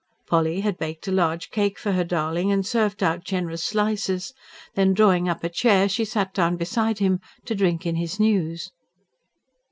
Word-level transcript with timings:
Polly 0.25 0.61
had 0.61 0.79
baked 0.79 1.07
a 1.07 1.11
large 1.11 1.51
cake 1.51 1.77
for 1.77 1.91
her 1.91 2.03
darling, 2.03 2.51
and 2.51 2.65
served 2.65 3.03
out 3.03 3.23
generous 3.23 3.63
slices. 3.63 4.33
Then, 4.73 4.95
drawing 4.95 5.29
up 5.29 5.43
a 5.43 5.47
chair 5.49 5.87
she 5.87 6.05
sat 6.05 6.33
down 6.33 6.57
beside 6.57 6.97
him, 6.97 7.19
to 7.45 7.53
drink 7.53 7.85
in 7.85 7.97
his 7.97 8.19
news. 8.19 8.71